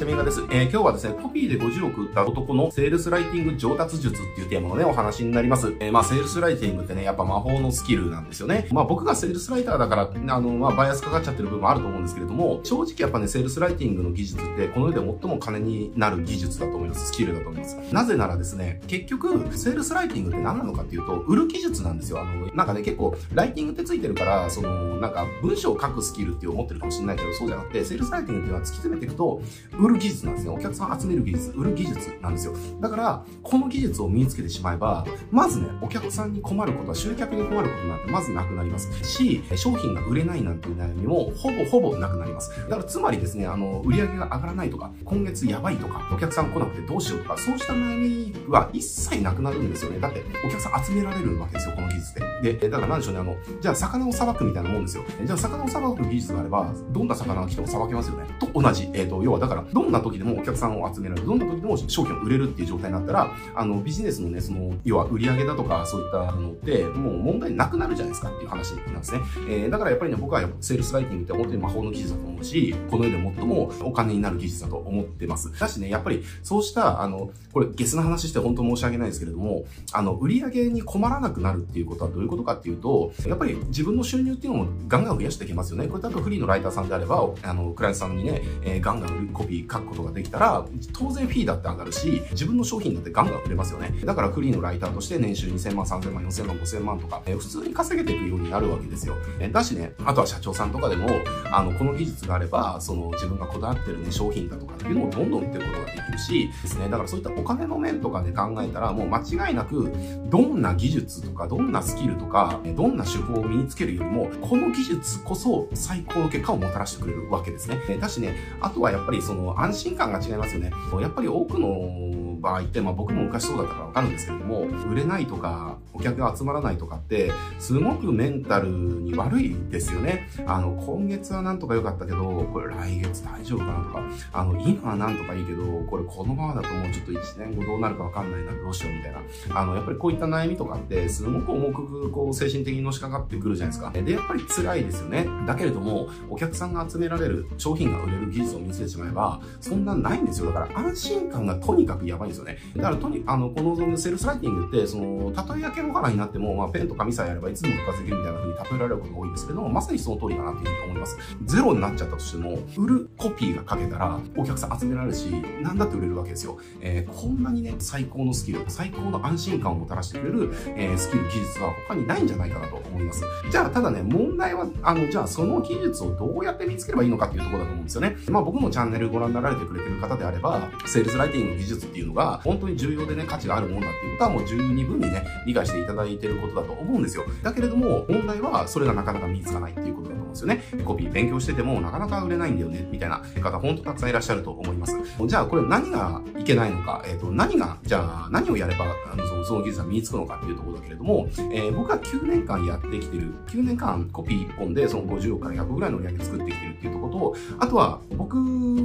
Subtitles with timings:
[0.00, 0.40] ちは、みがです。
[0.50, 5.74] えー、今日はですね、コピーで50億売った男のセールスライティング上達術っていうテーマのね、お話になります。
[5.80, 8.66] えー、まあ、セールスライティングってね、やっぱ魔法のスキルなんですよね。
[8.72, 17.08] まあ、僕がセールスライターだから、あの、まあ、バイアスかかっちゃってる部分もあると思うんですけれども、正直やっぱね、セールスライティングの技術って、この世で最も金になる技術だと思います。
[17.08, 17.76] スキルだと思います。
[17.92, 22.22] なぜならですね、結局、セールスライティングって何なのかっていうと、売る技術なんですよ。
[22.22, 29.42] あの、なんかね、結構、ライティングってついてるから、その、なんか、文章を書くスキルって思ってるかもしれないけど、そうじゃなくて、セールスライティングっていうのは突き詰めていくと、
[29.78, 30.54] 売る技術なんですよ。
[30.54, 32.54] お客さん集める技術、売る技術なんですよ。
[32.80, 42.50] だから、この技術を身につけてしまえば、まずね、お客さんに困ることは、集客に困ることなんてまずなくなりますし、商品が売れないなんていう悩みも、ほぼほぼなくなります。
[42.68, 49.98] だから、つまりですね、あの、売り上げが上がらないとか、今月やばいとか、お客さん来なくてどうしようとか、そうした悩みは一切なくなるんですよね。
[49.98, 52.54] だって、お客さん集められるわけですよ、この技術で。
[52.54, 55.04] で、だからなんでしょうね、あの、じゃあ魚をさばくみたいなもんですよ。
[55.24, 58.26] じゃあ魚をさばく技術があれば、どんな魚が来てもさばけますよね。
[58.38, 58.90] と同じ。
[58.94, 69.20] えっ、ー、と、要はだから、どんな時でもお客さんを集められる、どんな時でも商品を売れるっていう状態になったら、あの、ビジネスのね、その、要は売り上げだとか、そういったのって、もう問題なくなるじゃないですかっていう話なんですね。
[69.48, 75.58] えー、だからやっぱりね、僕はセールスライティングって本当に魔法の技術だと思うし、この世で最もお金になる技術だと思ってます。
[75.58, 85.88] だしね、やっぱりそうした、あの、これ、ゲスな話して本当申し訳ないですけれども、あの、売り上げに困らなくなるっていうことはどういうことかっていうと、やっぱり自分の収入っていうのもガンガン増やしていけますよね。
[85.88, 93.92] これだとフリーのライターさんであれば、あの、クライアントさんにね、えー、ガンガンコピー書くことができたら、当然フィーだって上がるし、自分の商品だってガンガン売れますよね。
[94.04, 99.16] だからフリーのライターとして年収2000万、3000万、4000万、5000万とか、えー、普通に稼げていくようになるわけですよ。
[99.38, 101.08] えー、だしね、あとは社長さんとかでも、
[101.52, 109.92] あの、この技術があれば、その自分がこだわってるね、商品だとかっていうのをどんどん売っていくことができるし、ですね、だからそういったお金の面とかで考えたら、もう間違いなく、
[110.26, 117.78] どんな技術とか、どんなスキルとか、どんな手法を身につけるよりも、この技術こそ最高の結果をもたらしてくれるわけですね。
[118.00, 120.70] だしね、あとはやっぱりその安心感が違いますよね。
[121.00, 130.28] やっぱり多くの場合って、まあ僕も昔そうだったからわかるんですけれども、売れないとか、お客が集まらないとかって、すごくメンタルに悪いですよね。
[130.46, 134.02] あの、今月はなんとか良かったけど、これ来月大丈夫かなとか、
[134.32, 139.20] あの、今はなんとかいいけど、これこのままだともうちょっと1年後どうなるかわかんないな、どうしようみたいな。
[139.60, 143.90] あの、やっぱりこういった悩みとかって、すごく重く、こう、精神的にのしかかってくるじゃないですか。
[143.90, 145.28] で、やっぱり辛いですよね。
[145.46, 150.46] だけれども、お客さんが集められる、商品が売れる技術を見つけてしまえば、そんなないんですよ。
[150.52, 152.58] だから安心感がとにかくやばいですよね。
[152.76, 161.18] だからとに、あの、このセルフライティングって、その、たとえ焼け野原になっても、まあ、ペンと紙さえあればいつでも復活できるみたいな風に例えられることが多いんですけども、まさにその通りだなっていうふうに思います。
[161.44, 165.26] ゼロになっちゃったとしても、売るコピーが書けたら、お客さん集められるし、
[165.62, 166.58] なんだって売れるわけですよ。
[166.80, 173.24] えー、こんなにね、最高のスキル、最高の安心感をもたらしてくれる、えー、スキル、技術は他にないんじゃないかなと思います。
[173.50, 178.16] じゃあ、ただね、問題は、あの、じゃあ、その技術をどうやって見つければいいのかっていうところだと思うんですよね。
[178.28, 187.24] まあ、僕のチャンネルご覧になられてくれてる方であれば、セールスライティングの技術っていうのが、本当に重要でね、価値があるものだっていうことはもう十二分にね、理解していただいていることだと思うんですよ。
[187.42, 190.84] だけれども、問題はそれがなかなか身につかないっていうことだうんですよね。
[190.84, 194.96] コピー勉強しててもなかなか売れないんだよね、みたいな方、ほんとたくさんいらっしゃると思います。
[195.26, 208.36] じゃあ、これ何がいけないのか、えっ、ー、と、何が、じゃあ、何をやれば、あの、そのその技術が身につくのかっていうところだけれども、えー、僕は9年間やってきてる、9年間コピー1本でその50億から100ぐらいの売り上げ作ってきてるっていうところと、あとは、僕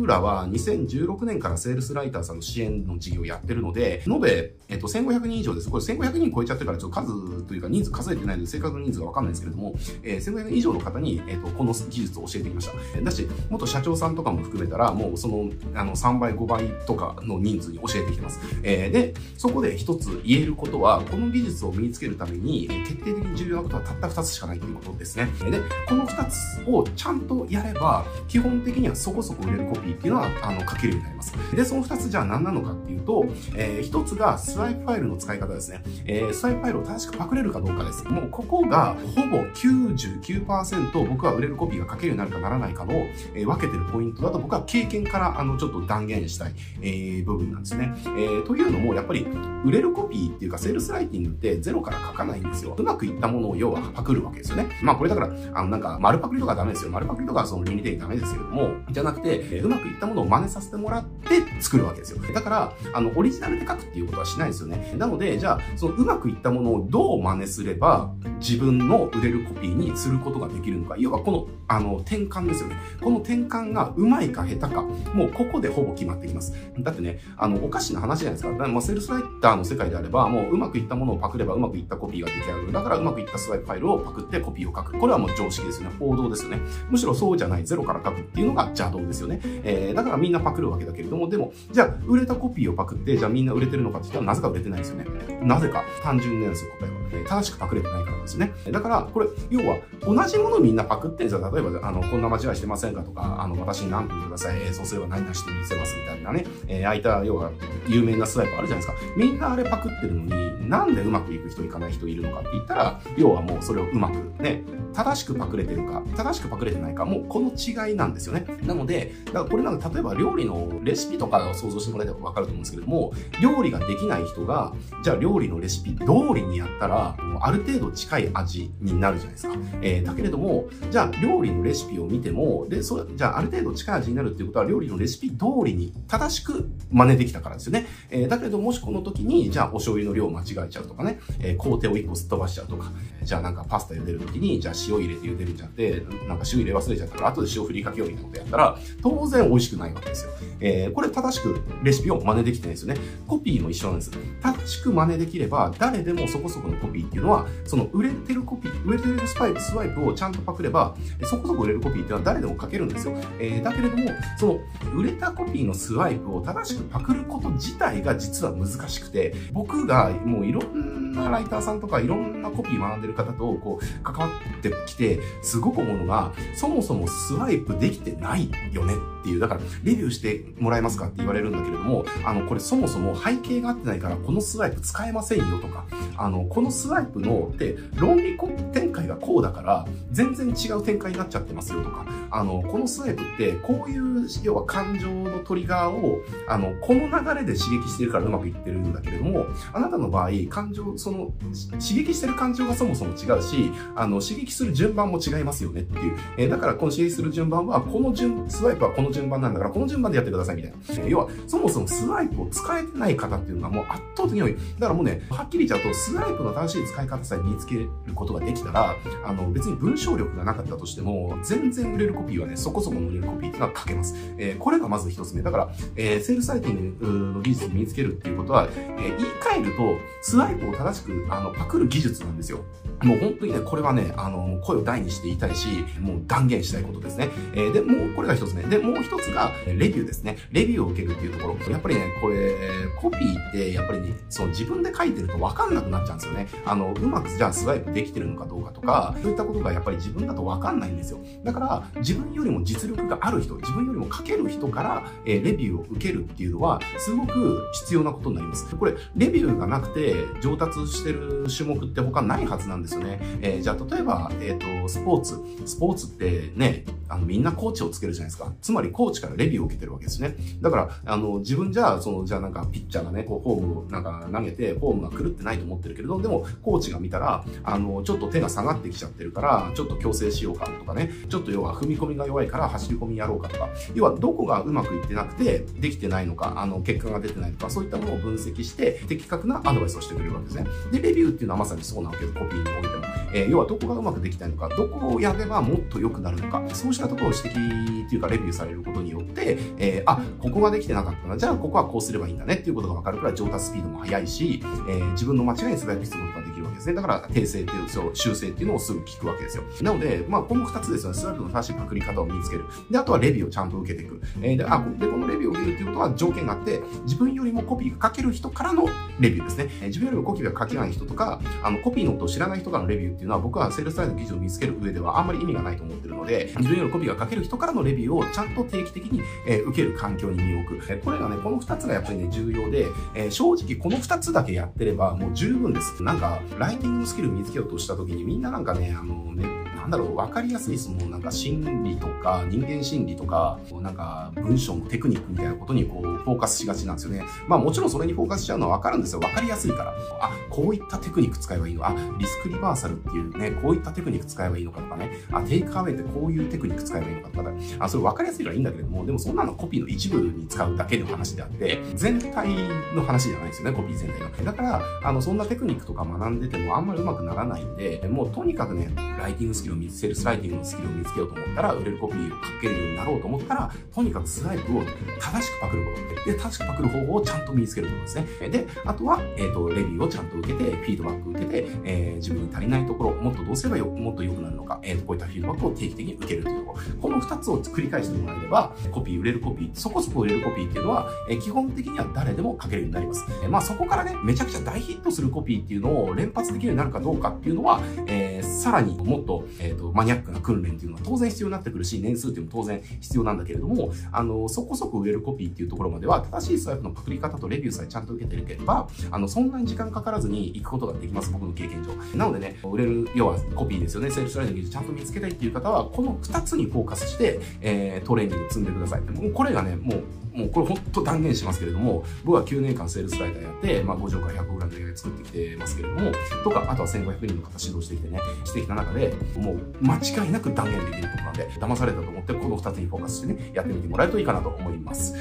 [0.07, 5.69] らは2016年からセールスライターさんの支援の事業をやってるので、延べ、えっ、ー、と、1500人以上です。
[5.69, 13.01] これ1500人超えちゃってるから、ちょっと数というか人数数えてないので正確な人数がわかんないですけれども、えー、1500人以上の方に、えっ、ー、と、この技術を教えてきました。
[13.01, 18.39] だし、元社長さんとかも含めたら、もうその、あの、3倍、5倍とかの人数に教えてきてます。
[18.63, 25.27] えー、で、そこで一つ言えることは、この技術を身につけるために、決定的に重要なことはたった2つしかないということですね。
[25.49, 26.37] で、この2つ
[26.67, 31.33] をちゃんとやれば、基本的にはそこそこ売れるコピーっていうのは、あの、書けるようになります。
[31.55, 33.25] で、その2つじゃあ何なのかっていうと、
[33.55, 35.81] えー、1つがスワイプファイルの使い方ですね。
[36.05, 38.03] えー、スワイプファイルを正しくパクれるかどうかです。
[38.05, 42.93] もうここがほぼ99%僕は売れるコピーが書けるようになるかならないかの、
[43.33, 47.93] えー、分けてるポイントだと僕は経験からあのちょっと断言したい、えー、部分なんですね。
[48.05, 49.27] えー、というのもやっぱり
[49.65, 52.75] 売れるコピーっていうかセールスライティングってゼロから書かないんですよ。
[52.77, 54.67] うまくいったものを要はパクるわけですよね。
[54.81, 56.91] まあこれだから、あのなんか丸パクリとかダメですよ。
[56.91, 62.21] 丸パクリとかはその倫理的にダメですけれども、じゃなくて、えー、うまくいったものを真似させてもらって作るわけですよ。
[62.33, 64.93] だから、あの、オリジナルで書くっていうことはしないですよね。
[64.97, 70.95] なので、じゃあ、そのうまくいったものをどう真似すれば自分の売れるコピーにすることができるのか。
[70.97, 72.77] 要はばこの、あの、転換ですよね。
[73.01, 76.53] この転換がうまいか下手か、もうここでほぼ決まってきます。
[76.79, 78.51] だってね、あの、おかしな話じゃないですか。
[78.51, 82.71] だからまあ、セールスライターの世界であれば、もううまくいったものをパクればうまくいったコピーが出来上がる。
[82.71, 84.97] だからうまくいったスワイプファイルをパクってコピーを書く。
[84.97, 85.95] これはもう常識ですよね。
[85.99, 86.59] 王道ですよね。
[86.89, 89.39] むしろそうじゃない、ゼロから書くっていうのが邪道ですよね。
[89.43, 95.05] えー、だからみんなパクるわけだけれども、でも、じゃあ、売れたコピーをパクって、じゃあみんな売れてるのかって言ったら、なぜか売れてないですよね。
[95.41, 97.04] なぜか、単純なんですよ、答えは。
[97.21, 98.53] え正しくパクれてないからですね。
[98.71, 107.51] だから、これ、要は、同じものみんなパクってんじゃ例えば、あの、こんな間違いしてませんかとか、あの、私に何分ください、えー、そうすれば何出してみせますみたいなね、えー、あいた、要は、
[107.87, 109.13] 有名なスワイプあるじゃないですか。
[109.17, 114.63] みんなあれパクってるのに、なんでうまくいく人いかない人いるのかって言ったら、要はもうそれをうまくね、
[114.95, 118.45] 正しくパクれてるか、正しくパクれてないか、もうこの違いなんですよね。
[118.65, 123.11] なので、だからこれなんか例えば料理のレシピとかを想像してもらえればわかると思うんですけれども、
[123.41, 129.55] 料理ができない人が、じゃあ料理のレシピ通りにやったら、ある程度近い味になるじゃないですか。
[129.81, 137.85] えー、だけれども、じゃあ料理のレシピを見ても、で、そじゃあある程度近い味になるっていうことは料理のレシピ通りに正しく真似できたからですよね。
[138.09, 142.91] えー、だけれどもしこの時に、じゃあお醤油の量を間違えちゃうとかね、えー、工程を1個すっ飛ばしちゃうとか、
[143.23, 150.31] じゃあなんかパスタ茹でる時に、じゃあ塩入れて茹でるんじゃって、なんか塩入れ忘れちゃったから後で塩振りかけようみたいなことやったら、当然美味しくないわけですよ。
[150.59, 152.99] えー、これ正しくレシピを真似できてないですよね。
[153.27, 154.11] コピーも一緒なんです。
[154.41, 163.15] 正しく真似できれば、誰でもそこそこのコピーっていうのは、その売れてるコピー、売れてるスパイプ、スワイプをちゃんとパクれば、そこそこ売れるコピーっていうのは誰でも書けるんですよ。
[163.39, 164.59] えー、だけれども、その
[164.95, 174.27] 売れたコピーのスワイプを正しくパクること自体が実は難しくて、僕がもういろんなライターさんとかいろんなコピー学んでる方とこう関わ
[174.57, 185.85] ってきて、すごく思うのが、そもそもスワイプできてないよねっていう、だからレビューしてもらえますかって言われるんだけれども、あの、これそもそも背景が合ってないからこのスワイプ使えませんよとか、
[186.17, 188.37] あの、このスワイプのって論理
[188.73, 194.05] 展開がこうだから全然違う展開になっちゃってますよとか、あの、このスワイプってこういう
[194.43, 201.31] 要は感情のトリガーを、あの、この流れで刺激してるからうまくいってるんだけれども、あなたの場合、感情、その、
[201.71, 206.17] 刺激してる感情がそもそも違うし、あの、刺激する順番も違いますよねっていう。
[206.37, 210.77] えー、だから、この刺激する順番は、この順、スワイプはこの順番なんだから、この順番でやってくださいみたいな。
[210.89, 214.53] えー、要は、そもそもスワイプを使えてない方っていうのがもう圧倒的に多い。
[214.53, 218.95] だからもうね、はっきり言っちゃうと、スワイプの正しい使い方さえ身につけることができたら、
[219.25, 224.15] あの、別に文章力がなかったとしても、全然売れるコピーはね、そこそこ売れるコピーっていうのは書けます。
[224.37, 225.41] えー、これがまず一つ目。
[225.41, 232.59] だから、えー、セールスライティングの技術を身につけるっていうことは、えー、言い換えると、スワイプを正しく、あの、パクる技術なんですよ。
[233.03, 235.67] もう本当にね、これはね、あの、う声を大にして言いたいし、
[235.99, 237.29] もう断言したいことですね。
[237.53, 238.63] えー、で、もう、これが一つね。
[238.63, 240.37] で、もう一つが、レビューですね。
[240.51, 241.71] レビューを受けるっていうところ。
[241.71, 242.55] やっぱりね、これ、
[242.99, 246.47] コピーって、やっぱりね、その自分で書いてると分かんなくなっちゃうんですよね。
[246.65, 251.19] あの、うまくじゃあスワイプできてるのかどうかとか、そういったことがやっぱり自分だと分かんないんですよ。
[251.43, 258.75] だから、自分よりも実力がある人、自分よりも書ける人から、えー、レビューを受けるっていうのは、すごく必要なことになります。
[258.75, 263.19] これ、レビューがなくて上達してる種目って他ないはずなんですよね。
[263.41, 265.39] えー、じゃあ、例えば、えっ、ー、と、スポーツ。
[265.65, 268.51] スポーツってね、あの、みんなコーチをつけるじゃないですか。
[268.61, 270.35] つまり、コーチからレビューを受けてるわけですね。
[270.61, 290.67] だから、あの、自分じゃ、その、じゃあなんか、ピッチャーがね、こう、フォームをなんか投げて、フォームが狂ってないと思ってるけれど、でも、コーチが見たら、あの、ちょっと手が下がってきちゃってるから、ちょっと矯正しようかとかね、ちょっと要は踏み込みが弱いから走り込みやろうかとか、要はどこがうまくいってなくて、できてないのか、あの、結果が出てないのか、そういったものを分析して、的確なアドバイスをしてくれるわけですね。
[290.91, 292.33] で、レビューっていうのはまさにそうなわけです。
[292.33, 293.05] コピーにおいても。
[293.33, 306.44] えー、要はどこがうまくできたのか、どこをやればもっと良くなるのか、そうしたところを指摘というかレビューされることによって、えー、あ、ここができてなかったな、じゃあここはこうすればいいんだねっていうことがわかるから上達スピードも速いし、えー、自分の間違いに素早く質問とか
[306.75, 306.93] ですね。
[306.93, 309.63] だから訂正っていう、そう修正っていうのをすぐ聞くわけですよ。
[309.81, 311.17] なので、まあ、この二つですよね。
[311.17, 312.65] スライドの正しいパクリ方を身につける。
[312.89, 314.21] で、あとはレビューをちゃんと受けていく。
[314.41, 318.85] えー、で、あ、で、このレビューを受けるっていうことは条件があって、自分よりもコピーが書ける人からの
[319.19, 319.67] レビューですね。
[319.81, 330.91] えー、自分よりもコピーが書けない人とか、あの、コピーのことを知らない人からのレビューっていうのは、僕はセールスサイドの記事を見つける上ではあんまり意味がないと思ってるので、自分よりコピーが書ける人からのレビューをちゃんと定期的に、えー、受ける環境に身を置く。
[330.91, 336.01] えー、これがね、この二つがやっぱりね、重要で、えー、正直この二つだけやってればもう十分です。
[336.03, 339.45] なんか、ライティングのスキルを身につけようとした時にみんななんかね、あのね、
[339.75, 341.11] なんだろう、わかりやすいですもん。
[341.11, 347.23] なんか心理とか人間心理とか、なんか文章のテクニックみたいなことにこう、フォーカスしがちなんですよね。
[347.47, 349.19] まあもちろんそれにフォーカスしちゃうのはわかるんですよ。
[349.19, 349.93] わかりやすいから。
[350.19, 351.85] あ、こういったテクニック使えばいいの。
[351.85, 355.11] あ、リスクリバーサルっていうね、こういったテクニック使えばいいのかとかね。
[355.31, 362.47] あ、テイクアウェイってこういうテクニック使えばいいのかとか、あ、それわかりやすいからいいんだけれども、でもそんなのコピーの一部に使うだけの話であって、全体
[362.95, 364.45] の話じゃないですよね、コピー全体の。
[364.45, 374.83] だから、あの、そんなテクニックとか学んでてもあんまりうまくならないんで、もうとにかくね、ライティングスキルを見つセールスライティングのスキルを見つけようと思ったら、売れるコピーを書けるようになろうと思ったら、とにかくスワイプを
[375.19, 376.31] 正しくパクること。
[376.31, 378.49] で、正しくパクる方法をちゃんと身につけることですね。
[378.49, 387.01] で、あとは、えっ、ー、と、レビューをちゃんと受けて、フィードバック受けて、えー、自分に足りないところ、もっとどうすればよもっと良くなるのか、えー、こういったフィードバックを定期的に受けるというところ。
[387.01, 393.25] この2つを繰り返してもらえれば、コピー、売れるコピー、そこそこ売れるコピーっていうのは、えー、基本的には誰でも書けるようになります。
[393.43, 411.95] えー、まあそこからね、めちゃくちゃ大ヒットするコピーっていうのを連発できるようになるかどうかっていうのは、えー、さらにもっと、えっ、ー、と、マニアックな訓練っていうのは当然必要になってくるし、年数っていうのも当然必要なんだけれども、あの、そこそこ売れるコピーっていうところまでは、正しいスワイプのパクリ方とレビューさえちゃんと受けてるければ、あの、そんなに時間かからずに行くことができます、僕の経験上。
[412.17, 419.01] なのでね、売れる、要はコピーですよね、セールスライティングちゃんと見つけたいっていう方は、この2つにフォーカスして、えー、トレーニング積んでください。
[419.01, 420.03] もうこれがね、もう、
[420.37, 426.11] もうこれほんと断言しますけれども、僕は9年間セールスライターやって、まあ50から100ぐらいの映画作ってきてますけれども、
[426.43, 435.13] とか、あとは1500人の方指導してきてね、してきた中で、もう間違いなく断言できることなんで、騙されたと思ってこの2つにフォーカスしてね、やってみてもらえるといいかなと思います。